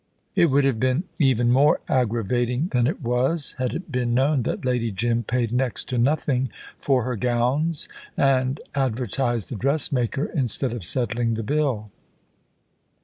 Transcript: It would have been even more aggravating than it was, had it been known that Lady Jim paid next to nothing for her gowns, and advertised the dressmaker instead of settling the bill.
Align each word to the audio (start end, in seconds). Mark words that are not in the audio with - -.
It 0.33 0.47
would 0.47 0.63
have 0.63 0.79
been 0.79 1.03
even 1.19 1.51
more 1.51 1.79
aggravating 1.87 2.69
than 2.71 2.87
it 2.87 3.03
was, 3.03 3.53
had 3.59 3.75
it 3.75 3.91
been 3.91 4.15
known 4.15 4.41
that 4.41 4.65
Lady 4.65 4.89
Jim 4.89 5.21
paid 5.21 5.51
next 5.51 5.87
to 5.89 5.99
nothing 5.99 6.49
for 6.79 7.03
her 7.03 7.15
gowns, 7.15 7.87
and 8.17 8.59
advertised 8.73 9.49
the 9.49 9.55
dressmaker 9.55 10.25
instead 10.33 10.73
of 10.73 10.83
settling 10.83 11.35
the 11.35 11.43
bill. 11.43 11.91